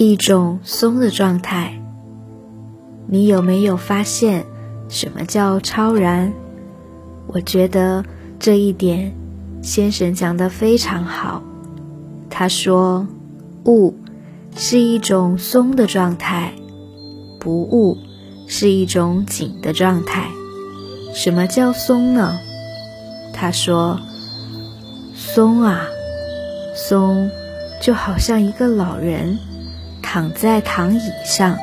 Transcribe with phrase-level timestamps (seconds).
[0.00, 1.82] 一种松的状态。
[3.08, 4.46] 你有没有发现
[4.88, 6.32] 什么叫超然？
[7.26, 8.04] 我觉得
[8.38, 9.12] 这一点，
[9.60, 11.42] 先生讲的非常好。
[12.30, 13.08] 他说，
[13.64, 13.92] 悟
[14.54, 16.52] 是一种松的状态，
[17.40, 17.98] 不悟
[18.46, 20.28] 是一种紧的状态。
[21.12, 22.38] 什么叫松呢？
[23.32, 23.98] 他说，
[25.16, 25.80] 松啊，
[26.76, 27.28] 松
[27.82, 29.40] 就好像一个老人
[30.10, 31.58] 躺在躺椅上，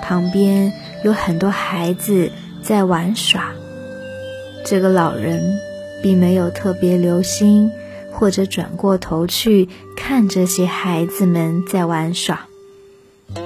[0.00, 0.72] 旁边
[1.04, 3.52] 有很多孩子在玩耍。
[4.64, 5.60] 这个老人
[6.02, 7.70] 并没有特别留心，
[8.10, 12.46] 或者转过头去看这些孩子们在玩耍，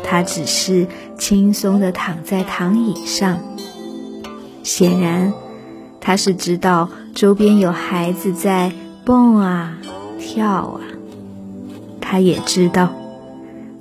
[0.04, 0.86] 他只是
[1.18, 3.40] 轻松地躺在躺椅上。
[4.62, 5.32] 显然，
[6.00, 8.70] 他是知道周边有孩子在
[9.04, 9.76] 蹦啊
[10.20, 10.80] 跳啊，
[12.00, 12.92] 他也知道，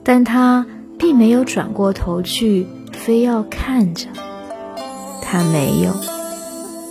[0.06, 0.66] 但他
[0.98, 4.08] 并没有转过头去，非要看着。
[5.22, 5.92] 他没有。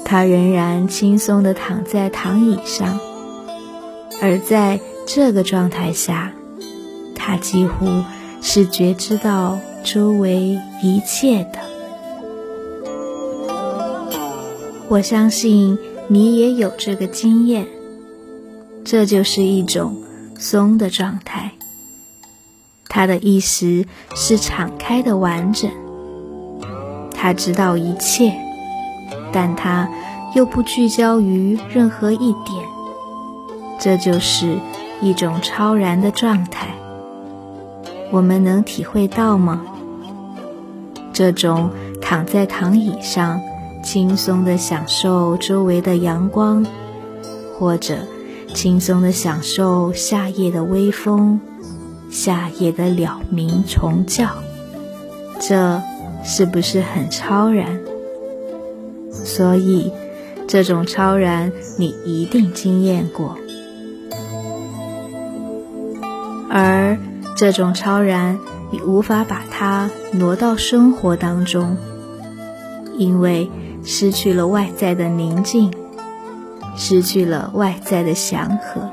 [0.04, 2.98] 他仍然轻松地躺在躺椅上，
[4.20, 6.32] 而在这个状态下，
[7.14, 7.86] 他几乎
[8.42, 11.60] 是觉知到周围一切的。
[14.88, 17.66] 我相信你也有这个经验，
[18.84, 19.96] 这就是一种
[20.36, 21.52] 松的状态。
[22.94, 25.68] 他的意识是敞开的完整，
[27.12, 28.32] 他知道一切。
[29.32, 29.88] 但他
[30.36, 32.64] 又不聚焦于任何一点，
[33.80, 34.58] 这就是
[35.02, 36.68] 一种超然的状态。
[38.12, 39.62] 我们能体会到吗？
[41.12, 41.70] 这种
[42.00, 43.40] 躺在躺椅上，
[43.82, 46.64] 轻松地享受周围的阳光，
[47.58, 47.96] 或者
[48.54, 51.40] 轻松地享受夏夜的微风、
[52.14, 54.28] 夏夜的鸟鸣虫叫，
[55.40, 55.82] 这
[56.22, 57.80] 是不是很超然？
[59.10, 59.90] 所以，
[60.46, 63.36] 这种超然你一定经验过，
[66.48, 66.96] 而
[67.36, 68.38] 这种超然
[68.70, 71.76] 你无法把它挪到生活当中，
[72.96, 73.50] 因为
[73.82, 75.74] 失去了外在的宁静，
[76.76, 78.88] 失去了外在的祥和，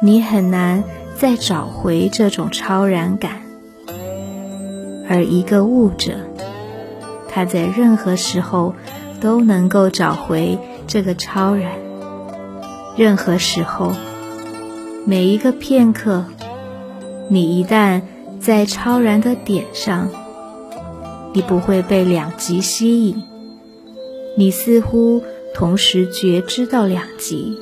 [0.00, 0.82] 你很难
[1.22, 3.42] 再找回这种超然感。
[5.08, 6.14] 而一个悟者。
[7.28, 8.74] 他在任何时候
[9.20, 11.74] 都能够找回这个超然。
[12.96, 13.92] 任何时候，
[15.06, 16.24] 每一个片刻，
[17.30, 18.02] 你一旦
[18.40, 20.10] 在超然的点上，
[21.32, 23.22] 你不会被两极吸引，
[24.36, 25.22] 你似乎
[25.54, 27.56] 同时觉知到两极，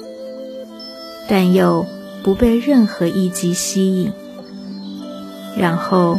[1.28, 1.84] 但又
[2.22, 4.12] 不被任何一极吸引。
[5.56, 6.18] 然后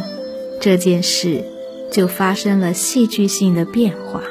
[0.60, 1.44] 这件事。
[1.92, 4.22] 就发生了戏剧性的变化。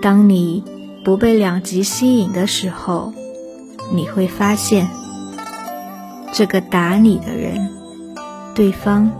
[0.00, 0.62] 当你
[1.04, 3.12] 不被两极吸引的时候，
[3.92, 4.88] 你会发现，
[6.32, 7.68] 这个打你的人，
[8.54, 9.10] 对方，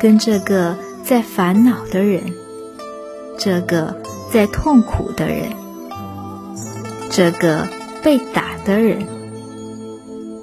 [0.00, 2.34] 跟这个在烦恼的人，
[3.38, 3.94] 这个
[4.32, 5.52] 在痛苦的人，
[7.18, 7.66] 这个
[8.00, 9.04] 被打的人，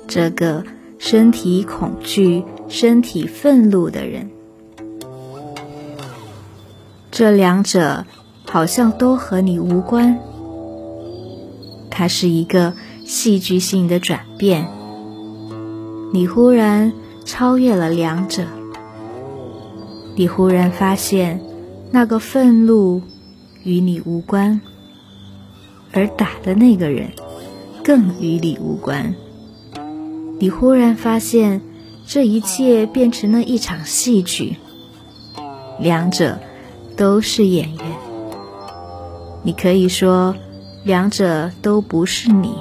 [0.09, 0.65] 这个
[0.99, 2.43] 身体恐惧。
[2.67, 4.29] 身体愤怒的人，
[7.11, 8.05] 这两者
[8.45, 10.19] 好像都和你无关。
[11.89, 12.73] 它是一个
[13.05, 14.67] 戏剧性的转变，
[16.11, 16.91] 你忽然
[17.23, 18.43] 超越了两者，
[20.15, 21.39] 你忽然发现
[21.91, 23.01] 那个愤怒
[23.63, 24.59] 与你无关，
[25.95, 27.13] 而打的那个人
[27.83, 29.15] 更与你无关。
[30.39, 31.61] 你忽然发现。
[32.07, 34.57] 这一切变成了一场戏剧，
[35.79, 36.37] 两者
[36.95, 37.83] 都是演员。
[39.41, 40.35] 你可以说
[40.83, 42.53] 两者都不是你，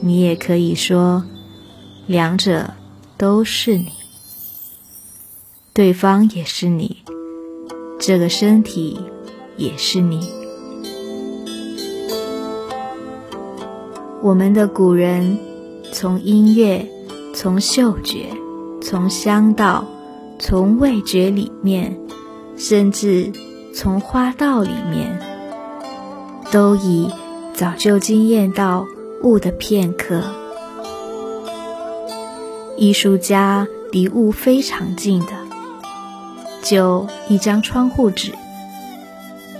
[0.00, 1.24] 你也可以说
[2.08, 2.74] 两者
[3.16, 3.92] 都是你。
[5.72, 7.04] 对方也是你，
[8.00, 9.00] 这个身体
[9.56, 10.41] 也是你。
[14.22, 15.38] 我们的古人
[15.92, 16.88] 从音乐。
[17.34, 18.26] 从嗅觉，
[18.82, 19.86] 从香道，
[20.38, 21.98] 从味觉里面，
[22.58, 23.32] 甚至
[23.74, 25.18] 从花道里面，
[26.50, 27.10] 都已
[27.54, 28.86] 早就惊艳到
[29.22, 30.20] 物的片刻。
[32.76, 35.32] 艺术家离物非常近的，
[36.62, 38.32] 就一张窗户纸，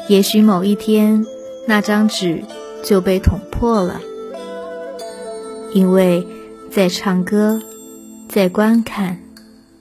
[0.08, 1.24] 也许某一天
[1.66, 2.44] 那张纸
[2.84, 4.02] 就被捅破了，
[5.74, 6.26] 因为。
[6.74, 7.60] 在唱歌，
[8.30, 9.18] 在观看，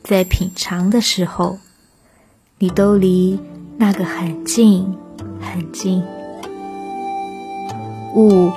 [0.03, 1.57] 在品尝的时候，
[2.59, 3.39] 你都离
[3.77, 4.93] 那个很近
[5.39, 6.03] 很近。
[8.13, 8.51] 物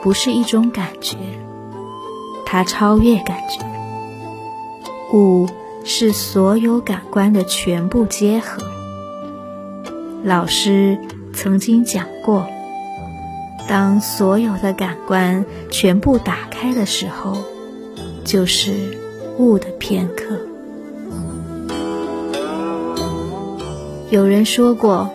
[0.00, 1.16] 不是一种感觉，
[2.46, 3.58] 它超越感觉。
[5.12, 5.48] 物
[5.82, 8.62] 是所有感官的全部结合。
[10.22, 10.96] 老师
[11.34, 12.46] 曾经讲过，
[13.72, 17.38] 当所有的感官全部打开的时候，
[18.22, 18.98] 就是
[19.38, 20.40] 悟的片刻。
[24.10, 25.08] 有人说过，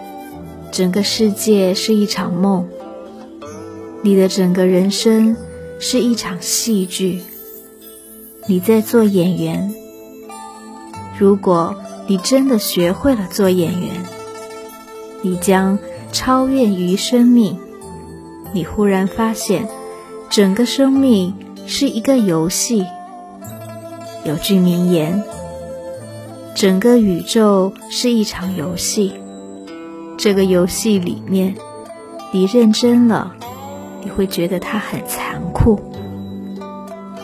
[0.72, 2.68] 整个世界是一场梦。
[4.02, 5.38] 你的整个人生
[5.78, 7.22] 是一场戏剧，
[8.48, 9.72] 你在做演员。
[11.20, 11.76] 如果
[12.08, 14.04] 你真的学会了做演员，
[15.22, 15.78] 你将
[16.12, 17.60] 超越于生命。
[18.54, 19.68] 你忽然发现，
[20.30, 21.34] 整个生命
[21.66, 22.86] 是一个游戏。
[24.26, 25.24] 有句名言
[26.56, 29.14] ：“整个宇宙是一场游戏。”
[30.18, 31.56] 这个游戏里面，
[32.32, 33.34] 你认真了。
[34.04, 35.80] 你会觉得它很残酷，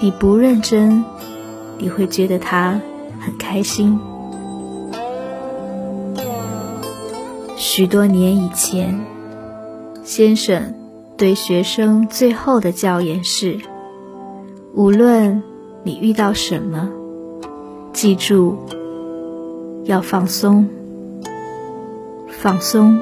[0.02, 1.06] 你不认真，
[1.78, 2.82] 你会觉得它
[3.22, 3.98] 很开心。
[7.56, 9.00] 许多年以前，
[10.04, 10.74] 先生
[11.24, 13.58] 对学生最后的教言是：
[14.74, 15.42] 无论
[15.86, 16.90] 你遇到什么，
[17.94, 18.58] 记住
[19.86, 20.68] 要放松，
[22.28, 23.00] 放松，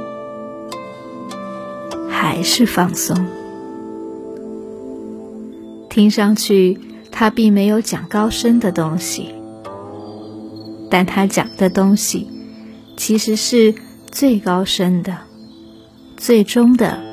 [2.08, 3.18] 还是放松。
[5.90, 6.80] 听上去，
[7.10, 9.34] 他并没有讲高深的东西，
[10.92, 12.28] 但他讲的东西
[12.96, 13.74] 其实是
[14.12, 15.18] 最高深的、
[16.18, 17.10] 最终的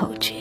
[0.00, 0.39] 口诀。